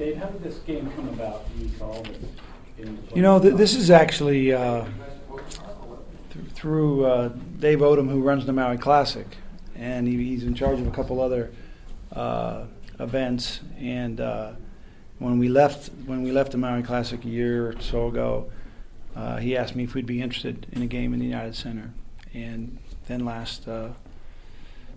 [0.00, 1.44] Dave, how did this game come about?
[1.58, 1.70] You
[3.14, 4.86] You know, th- this is actually uh,
[6.32, 9.26] th- through uh, Dave Odom, who runs the Maui Classic,
[9.76, 11.52] and he, he's in charge of a couple other
[12.14, 12.64] uh,
[12.98, 13.60] events.
[13.78, 14.52] And uh,
[15.18, 18.50] when we left, when we left the Maui Classic a year or so ago,
[19.14, 21.90] uh, he asked me if we'd be interested in a game in the United Center.
[22.32, 23.90] And then last, uh,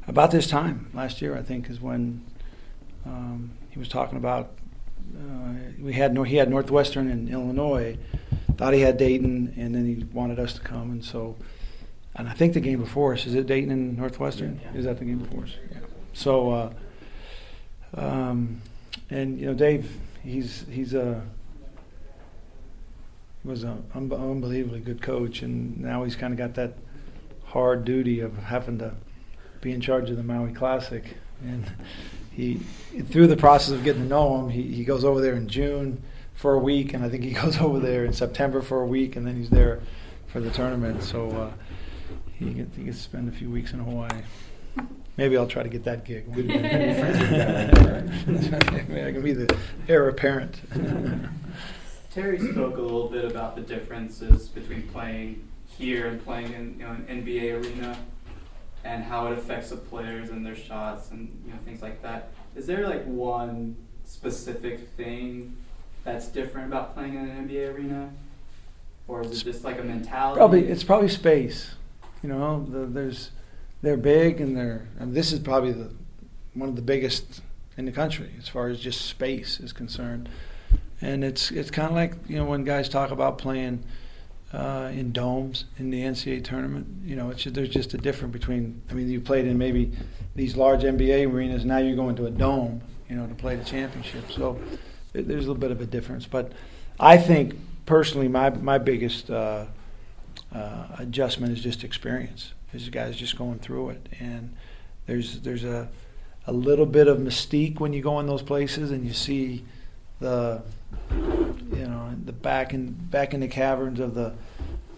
[0.08, 2.24] about this time last year, I think, is when
[3.06, 4.54] um, he was talking about.
[5.16, 7.98] Uh, we had he had Northwestern in Illinois,
[8.58, 11.36] thought he had Dayton, and then he wanted us to come, and so.
[12.16, 14.62] And I think the game before us is it Dayton and Northwestern?
[14.64, 14.80] Yeah.
[14.80, 15.56] Is that the game before us?
[15.72, 15.80] Yeah.
[16.14, 16.74] So, uh,
[17.96, 18.62] um,
[19.10, 21.24] and you know, Dave, he's he's a
[23.42, 26.78] he was an un- unbelievably good coach, and now he's kind of got that
[27.46, 28.94] hard duty of having to
[29.62, 31.04] be in charge of the Maui Classic.
[31.42, 31.72] And
[32.36, 32.56] he,
[33.10, 36.02] through the process of getting to know him, he, he goes over there in June
[36.34, 39.16] for a week, and I think he goes over there in September for a week,
[39.16, 39.82] and then he's there
[40.28, 41.04] for the tournament.
[41.04, 41.52] So uh,
[42.34, 44.24] he, gets, he gets to spend a few weeks in Hawaii.
[45.16, 46.34] Maybe I'll try to get that gig.
[46.34, 48.88] Good- good friends with that.
[48.88, 49.56] Maybe I can be the
[49.88, 50.60] heir apparent.
[52.10, 55.48] Terry spoke a little bit about the differences between playing
[55.78, 57.98] here and playing in you know, an NBA arena
[58.84, 62.30] and how it affects the players and their shots and you know things like that.
[62.56, 63.76] Is there like one
[64.06, 65.56] specific thing
[66.04, 68.12] that's different about playing in an NBA arena?
[69.08, 70.38] Or is it just like a mentality?
[70.38, 71.76] Probably it's probably space.
[72.22, 73.32] You know, the, there's
[73.82, 75.92] they're big and they're and this is probably the
[76.54, 77.42] one of the biggest
[77.78, 80.30] in the country as far as just space is concerned.
[81.02, 83.84] And it's it's kind of like you know when guys talk about playing
[84.54, 86.88] uh, in domes in the NCAA tournament.
[87.04, 88.82] You know, there's just a difference between.
[88.90, 89.92] I mean, you played in maybe
[90.36, 91.66] these large NBA arenas.
[91.66, 92.82] Now you're going to a dome.
[93.10, 94.32] You know, to play the championship.
[94.32, 94.60] So
[95.12, 96.26] there- there's a little bit of a difference.
[96.26, 96.52] But
[97.00, 99.66] I think personally, my my biggest uh,
[100.54, 102.54] uh, adjustment is just experience.
[102.72, 104.56] These guys just going through it, and
[105.06, 105.90] there's there's a
[106.48, 109.64] a little bit of mystique when you go in those places and you see
[110.20, 110.62] the
[111.84, 114.34] you know the back in back in the caverns of the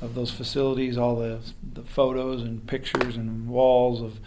[0.01, 1.40] of those facilities, all the
[1.73, 4.19] the photos and pictures and walls of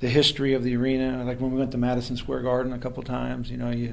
[0.00, 1.24] the history of the arena.
[1.24, 3.90] Like when we went to Madison Square Garden a couple times, you know, you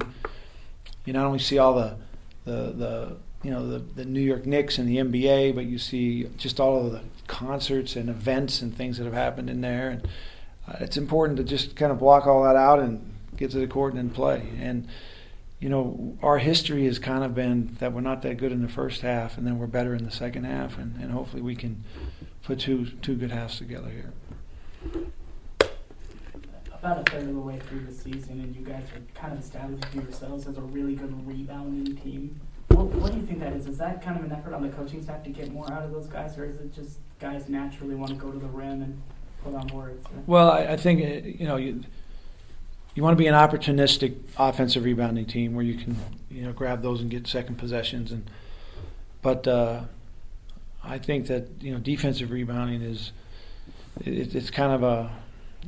[1.05, 1.95] you not only see all the
[2.43, 6.25] the, the you know the, the New York Knicks and the NBA, but you see
[6.37, 9.89] just all of the concerts and events and things that have happened in there.
[9.89, 10.07] And
[10.67, 13.67] uh, it's important to just kind of block all that out and get to the
[13.67, 14.49] court and then play.
[14.59, 14.89] And
[15.61, 18.67] you know, our history has kind of been that we're not that good in the
[18.67, 21.83] first half, and then we're better in the second half, and, and hopefully we can
[22.41, 24.13] put two two good halves together here.
[26.73, 29.39] about a third of the way through the season, and you guys are kind of
[29.39, 32.41] establishing yourselves as a really good rebounding team.
[32.69, 33.67] What, what do you think that is?
[33.67, 35.91] Is that kind of an effort on the coaching staff to get more out of
[35.91, 39.01] those guys, or is it just guys naturally want to go to the rim and
[39.43, 40.03] put on boards?
[40.25, 41.83] Well, I, I think uh, you know you
[42.95, 45.95] you want to be an opportunistic offensive rebounding team where you can
[46.29, 48.29] you know grab those and get second possessions and
[49.21, 49.81] but uh,
[50.83, 53.11] I think that you know defensive rebounding is
[54.01, 55.11] it, it's kind of a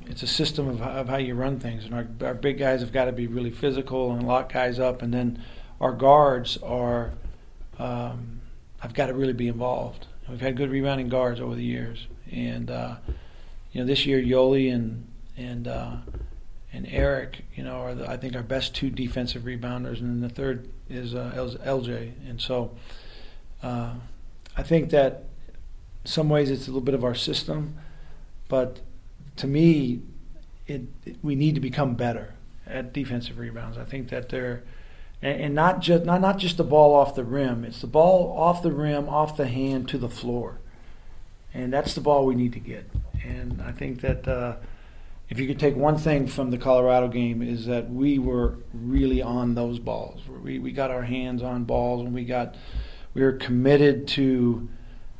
[0.07, 2.81] it's a system of, how- of how you run things and our, our big guys
[2.81, 5.41] have got to be really physical and lock guys up and then
[5.79, 7.11] our guards are
[7.79, 8.41] um,
[8.79, 10.07] have got to really be involved.
[10.29, 12.69] We've had good rebounding guards over the years and.
[12.71, 12.95] Uh,
[13.73, 15.05] you know, this year Yoeli and
[15.35, 15.95] and uh,
[16.73, 20.21] and Eric, you know, are the, I think our best two defensive rebounders, and then
[20.21, 22.13] the third is uh, LJ.
[22.27, 22.71] And so,
[23.61, 23.93] uh,
[24.57, 25.25] I think that
[26.03, 27.77] some ways it's a little bit of our system,
[28.47, 28.79] but
[29.37, 30.01] to me,
[30.67, 32.33] it, it we need to become better
[32.65, 33.77] at defensive rebounds.
[33.77, 34.63] I think that they're
[35.21, 37.63] and, and not just not not just the ball off the rim.
[37.63, 40.59] It's the ball off the rim, off the hand to the floor,
[41.53, 42.89] and that's the ball we need to get.
[43.23, 44.55] And I think that uh,
[45.33, 49.19] if you could take one thing from the Colorado game is that we were really
[49.19, 50.21] on those balls.
[50.43, 52.53] We we got our hands on balls, and we got
[53.15, 54.69] we were committed to,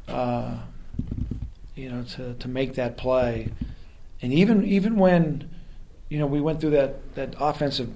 [0.08, 0.58] uh,
[1.74, 3.50] you know, to to make that play.
[4.22, 5.50] And even even when,
[6.10, 7.92] you know, we went through that that offensive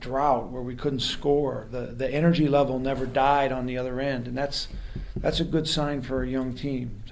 [0.00, 4.26] drought where we couldn't score, the the energy level never died on the other end,
[4.26, 4.68] and that's
[5.16, 7.02] that's a good sign for a young team.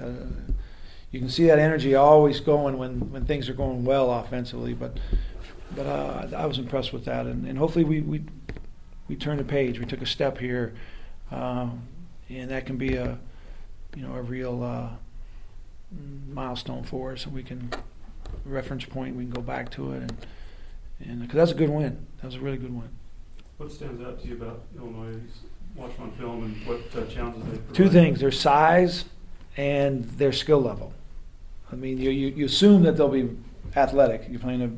[1.10, 4.74] You can see that energy always going when, when things are going well offensively.
[4.74, 4.98] But
[5.74, 8.22] but uh, I was impressed with that, and, and hopefully we, we
[9.08, 9.78] we turned a page.
[9.78, 10.74] We took a step here,
[11.30, 11.82] um,
[12.28, 13.18] and that can be a
[13.94, 14.90] you know a real uh,
[16.28, 17.70] milestone for us, and we can
[18.44, 19.16] reference point.
[19.16, 20.26] We can go back to it, and
[21.00, 22.06] and because that's a good win.
[22.18, 22.88] That was a really good win.
[23.58, 25.18] What stands out to you about Illinois?
[25.74, 27.74] Watch on film and what uh, challenges they provide?
[27.74, 29.04] Two things: their size
[29.56, 30.92] and their skill level.
[31.72, 33.30] I mean, you, you, you assume that they'll be
[33.74, 34.26] athletic.
[34.28, 34.70] You're playing a,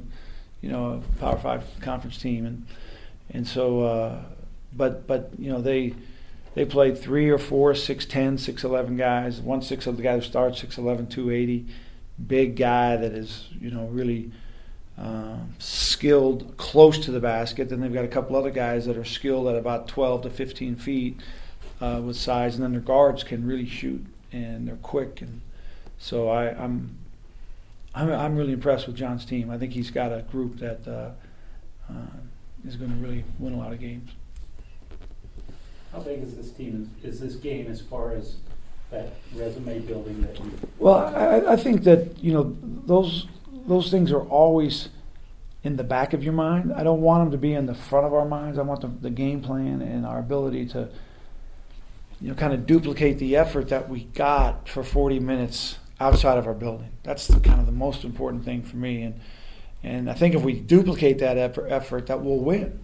[0.64, 2.66] you know, a Power Five conference team, and
[3.30, 4.22] and so, uh,
[4.72, 5.94] but but you know they
[6.54, 9.40] they played three or four six ten, six eleven guys.
[9.40, 11.66] One six of the guy who starts six eleven, two eighty,
[12.24, 14.30] big guy that is you know really.
[15.00, 17.68] Uh, skilled close to the basket.
[17.68, 20.74] Then they've got a couple other guys that are skilled at about 12 to 15
[20.74, 21.20] feet
[21.80, 25.20] uh, with size, and then their guards can really shoot and they're quick.
[25.20, 25.40] And
[25.98, 26.98] so I, I'm,
[27.94, 29.50] I'm I'm really impressed with John's team.
[29.50, 31.10] I think he's got a group that uh,
[31.90, 32.16] uh,
[32.66, 34.10] is going to really win a lot of games.
[35.92, 38.36] How big is this team, is is this game as far as
[38.90, 40.52] that resume building that you?
[40.78, 43.26] Well, I, I think that you know those
[43.66, 44.90] those things are always
[45.64, 46.72] in the back of your mind.
[46.72, 48.58] I don't want them to be in the front of our minds.
[48.58, 50.88] I want the, the game plan and our ability to
[52.20, 56.46] you know kind of duplicate the effort that we got for 40 minutes outside of
[56.46, 56.90] our building.
[57.02, 59.02] That's the, kind of the most important thing for me.
[59.02, 59.20] And
[59.82, 62.80] and I think if we duplicate that effort, that we'll win.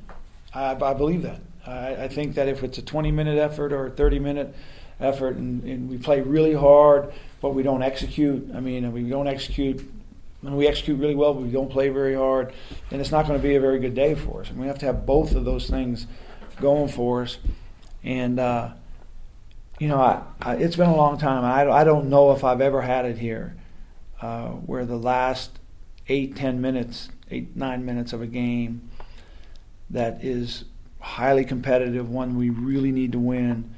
[0.52, 1.40] I, I believe that.
[1.66, 4.54] I, I think that if it's a 20 minute effort or a 30 minute
[5.00, 8.50] effort and, and we play really hard, but we don't execute.
[8.54, 9.90] I mean, we don't execute
[10.42, 12.52] and we execute really well, but we don't play very hard,
[12.90, 14.50] then it's not going to be a very good day for us.
[14.50, 16.06] And we have to have both of those things
[16.60, 17.38] going for us.
[18.02, 18.72] And, uh,
[19.78, 21.44] you know, I, I, it's been a long time.
[21.44, 23.56] I, I don't know if I've ever had it here
[24.20, 25.58] uh, where the last
[26.08, 28.88] eight, ten minutes, eight, nine minutes of a game
[29.90, 30.64] that is
[31.00, 33.74] highly competitive, one we really need to win,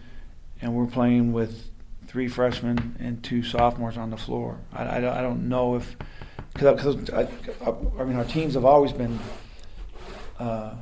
[0.60, 1.70] and we're playing with
[2.06, 4.60] three freshmen and two sophomores on the floor.
[4.72, 5.96] I, I, I don't know if
[6.52, 7.28] because I,
[7.66, 9.18] I, mean our teams have always been
[10.38, 10.74] uh,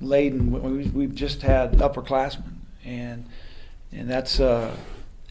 [0.00, 0.50] laden.
[0.52, 2.54] We, we've just had upperclassmen,
[2.84, 3.26] and
[3.94, 4.76] and that's uh,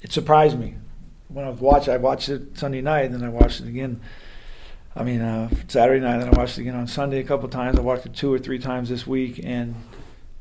[0.02, 0.76] it surprised me
[1.28, 1.90] when I watched.
[1.90, 4.02] I watched it Sunday night, and then I watched it again.
[4.96, 7.50] I mean uh, Saturday night, and then I watched it again on Sunday a couple
[7.50, 7.78] times.
[7.78, 9.76] I watched it two or three times this week, and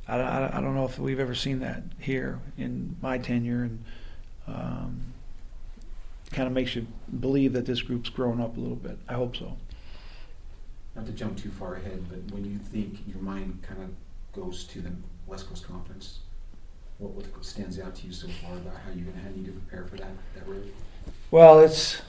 [0.06, 3.84] I, I, I don't know if we've ever seen that here in my tenure, and.
[4.46, 5.12] Um,
[6.32, 6.86] kind of makes you
[7.20, 8.98] believe that this group's grown up a little bit.
[9.08, 9.56] I hope so.
[10.96, 13.90] Not to jump too far ahead, but when you think your mind kind of
[14.32, 14.92] goes to the
[15.26, 16.20] West Coast Conference,
[17.02, 19.52] what, what stands out to you so far about how you're going to need to
[19.52, 20.44] prepare for that that?
[21.30, 22.02] Well, it's.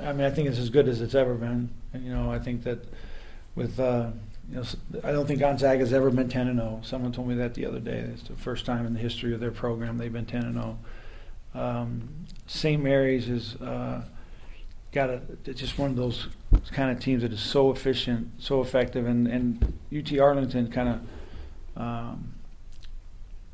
[0.00, 1.70] I mean, I think it's as good as it's ever been.
[1.92, 2.78] And, you know, I think that
[3.54, 3.78] with.
[3.78, 4.10] Uh,
[4.48, 4.64] you know,
[5.02, 6.80] I don't think Gonzaga's ever been 10 and 0.
[6.84, 7.98] Someone told me that the other day.
[7.98, 10.78] It's the first time in the history of their program they've been 10 and 0.
[11.54, 12.80] Um, St.
[12.80, 14.02] Mary's is uh,
[14.92, 15.20] got a
[15.52, 16.28] just one of those
[16.70, 21.82] kind of teams that is so efficient, so effective, and and UT Arlington kind of
[21.82, 22.35] um,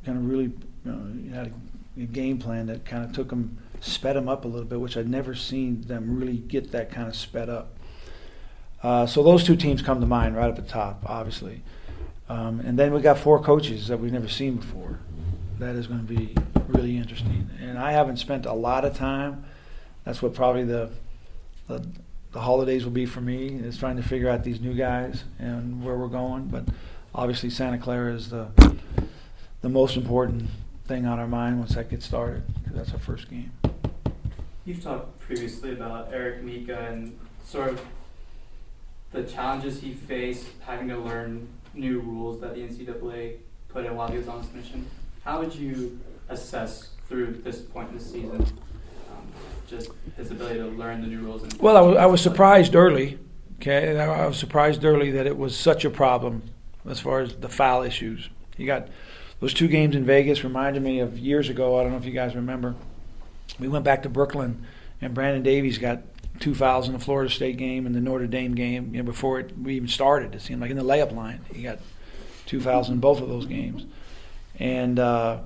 [0.04, 0.52] kind of really
[0.84, 1.52] you know, had
[1.96, 4.80] a, a, game plan that kind of took them, sped them up a little bit,
[4.80, 7.76] which I'd never seen them really get that kind of sped up.
[8.82, 11.62] Uh, so those two teams come to mind right at the top, obviously.
[12.28, 14.98] Um, and then we got four coaches that we've never seen before.
[15.58, 16.34] That is going to be
[16.68, 17.48] really interesting.
[17.60, 19.44] And I haven't spent a lot of time.
[20.04, 20.90] That's what probably the,
[21.68, 21.86] the
[22.32, 25.84] the holidays will be for me is trying to figure out these new guys and
[25.84, 26.46] where we're going.
[26.46, 26.64] But
[27.14, 28.48] obviously, Santa Clara is the
[29.62, 30.50] the most important
[30.86, 33.52] thing on our mind once that gets started because that's our first game.
[34.64, 37.80] You've talked previously about Eric Mika and sort of
[39.12, 43.36] the challenges he faced having to learn new rules that the NCAA
[43.68, 44.86] put in while he was on this mission.
[45.24, 45.98] How would you
[46.28, 49.26] assess through this point in the season um,
[49.68, 51.42] just his ability to learn the new rules?
[51.42, 53.18] And well, I was, I was surprised early.
[53.60, 56.42] Okay, I was surprised early that it was such a problem
[56.88, 58.28] as far as the foul issues.
[58.56, 58.88] You got
[59.42, 61.78] those two games in Vegas reminded me of years ago.
[61.78, 62.74] I don't know if you guys remember.
[63.58, 64.64] We went back to Brooklyn,
[65.02, 65.98] and Brandon Davies got
[66.40, 68.94] two fouls in the Florida State game and the Notre Dame game.
[68.94, 71.62] You know, before it, we even started, it seemed like in the layup line, he
[71.62, 71.80] got
[72.46, 73.84] two fouls in both of those games
[74.58, 75.38] and uh,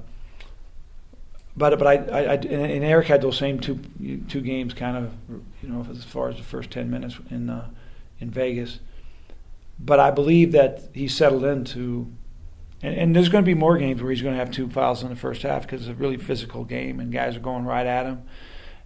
[1.57, 3.81] but but I, I, I, and Eric had those same two
[4.29, 5.13] two games kind of
[5.63, 7.69] you know as far as the first ten minutes in uh,
[8.21, 8.81] in Vegas,
[9.79, 12.13] but I believe that he settled into.
[12.83, 15.03] And, and there's going to be more games where he's going to have two fouls
[15.03, 17.87] in the first half because it's a really physical game and guys are going right
[17.87, 18.23] at him,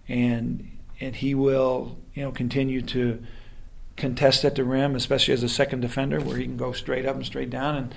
[0.07, 3.23] and and he will you know continue to
[3.97, 7.15] contest at the rim, especially as a second defender, where he can go straight up
[7.15, 7.75] and straight down.
[7.75, 7.95] And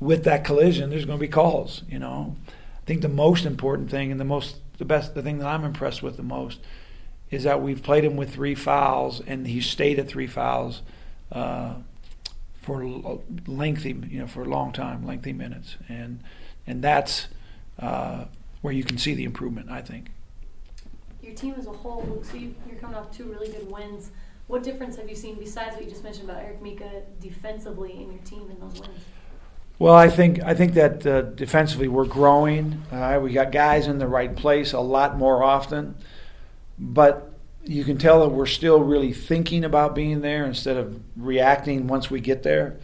[0.00, 1.82] with that collision, there's going to be calls.
[1.88, 5.38] You know, I think the most important thing and the most the best the thing
[5.38, 6.60] that I'm impressed with the most
[7.30, 10.82] is that we've played him with three fouls and he stayed at three fouls
[11.32, 11.74] uh,
[12.64, 16.20] for lengthy, you know, for a long time, lengthy minutes, and
[16.66, 17.28] and that's
[17.78, 18.24] uh,
[18.62, 19.70] where you can see the improvement.
[19.70, 20.10] I think.
[21.22, 24.10] Your team as a whole, so you, you're coming off two really good wins.
[24.46, 28.12] What difference have you seen besides what you just mentioned about Eric Mika defensively in
[28.12, 29.04] your team in those wins?
[29.78, 32.82] Well, I think I think that uh, defensively we're growing.
[32.90, 35.96] Uh, we got guys in the right place a lot more often,
[36.78, 37.33] but
[37.64, 42.10] you can tell that we're still really thinking about being there instead of reacting once
[42.10, 42.78] we get there,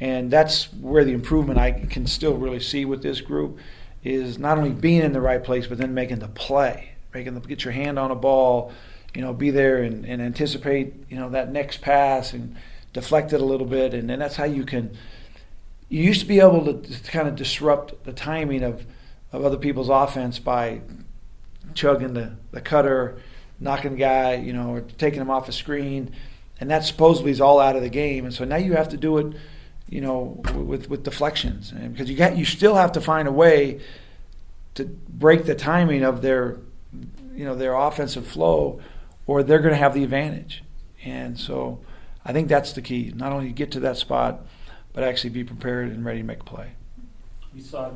[0.00, 3.58] and that's where the improvement I can still really see with this group
[4.02, 7.40] is not only being in the right place, but then making the play, making the
[7.40, 8.72] get your hand on a ball,
[9.14, 12.56] you know, be there and, and anticipate, you know, that next pass and
[12.92, 14.96] deflect it a little bit, and then that's how you can
[15.88, 18.84] you used to be able to, to kind of disrupt the timing of,
[19.32, 20.80] of other people's offense by
[21.74, 23.20] chugging the, the cutter,
[23.60, 26.12] knocking the guy, you know, or taking him off a screen,
[26.60, 28.24] and that supposedly is all out of the game.
[28.24, 29.36] And so now you have to do it,
[29.88, 33.32] you know, with with deflections, and because you got you still have to find a
[33.32, 33.80] way
[34.74, 36.58] to break the timing of their,
[37.34, 38.80] you know, their offensive flow,
[39.26, 40.64] or they're going to have the advantage.
[41.04, 41.80] And so
[42.24, 43.12] I think that's the key.
[43.14, 44.40] Not only get to that spot
[44.94, 46.70] but actually be prepared and ready to make a play.
[47.52, 47.90] We saw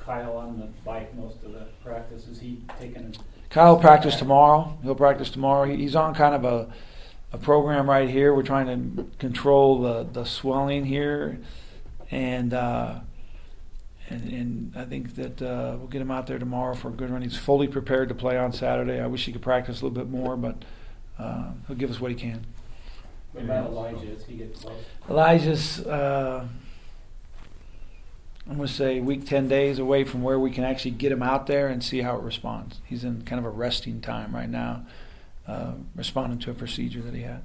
[0.00, 2.26] Kyle on the bike most of the practice.
[2.28, 3.14] Is he taking?
[3.54, 4.76] Kyle will practice tomorrow.
[4.82, 5.64] He'll practice tomorrow.
[5.68, 6.72] He- He's on kind of a,
[7.32, 8.34] a program right here.
[8.34, 11.38] We're trying to control the, the swelling here,
[12.10, 12.98] and uh,
[14.10, 17.10] and and I think that uh, we'll get him out there tomorrow for a good
[17.10, 17.22] run.
[17.22, 19.00] He's fully prepared to play on Saturday.
[19.00, 20.64] I wish he could practice a little bit more, but
[21.16, 22.44] uh, he'll give us what he can.
[23.34, 24.10] What about Elijah?
[24.10, 24.82] Is he get close?
[25.08, 26.46] Elijah's, uh,
[28.48, 31.22] I'm going to say, week 10 days away from where we can actually get him
[31.22, 32.80] out there and see how it responds.
[32.84, 34.84] He's in kind of a resting time right now,
[35.48, 37.42] uh, responding to a procedure that he had.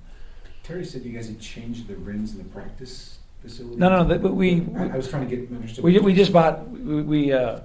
[0.64, 3.78] Terry said you guys had changed the rims in the practice facility.
[3.78, 5.84] No, no, that- but we- I, I was trying to get understood.
[5.86, 7.62] We, we just bought, we, we uh,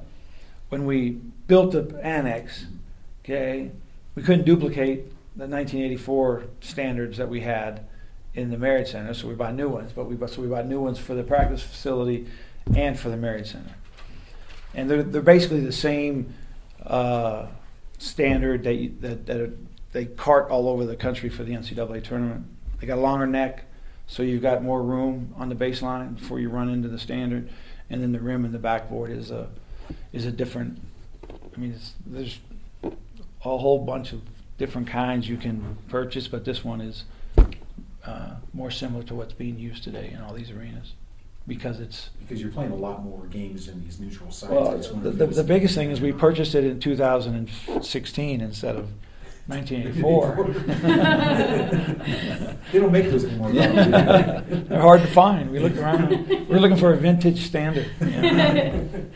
[0.69, 1.11] when we
[1.49, 2.67] built the annex,
[3.25, 3.73] okay,
[4.15, 7.85] we couldn't duplicate the 1984 standards that we had
[8.35, 9.93] in the Marriott Center, so we bought new ones.
[9.93, 12.27] But we bought, so we bought new ones for the practice facility
[12.75, 13.75] and for the Marriott Center,
[14.75, 16.35] and they're they're basically the same
[16.85, 17.47] uh,
[17.99, 19.53] standard that, you, that that are,
[19.93, 22.47] they cart all over the country for the NCAA tournament.
[22.81, 23.65] They got a longer neck,
[24.07, 27.49] so you've got more room on the baseline before you run into the standard,
[27.91, 29.49] and then the rim and the backboard is a
[30.13, 30.81] is a different.
[31.55, 31.75] I mean,
[32.07, 32.41] there's
[32.83, 32.91] a
[33.43, 34.23] whole bunch of
[34.59, 37.05] different kinds you can purchase, but this one is
[38.05, 40.93] uh, more similar to what's being used today in all these arenas
[41.47, 44.53] because it's Because you're playing a lot more games in these neutral sites.
[44.53, 48.77] Well just the, if the, the biggest thing is we purchased it in 2016 instead
[48.77, 48.89] of
[49.47, 50.37] 1984
[52.73, 53.53] They don't make those anymore.
[53.53, 58.07] they're hard to find we looked around we we're looking for a vintage standard you
[58.07, 59.07] know.